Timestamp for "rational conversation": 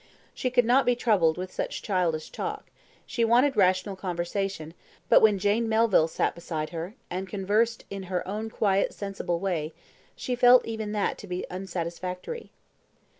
3.55-4.73